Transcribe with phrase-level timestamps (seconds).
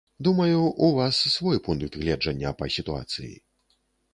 [0.27, 3.31] Думаю, у вас свой пункт гледжання па сітуацыі.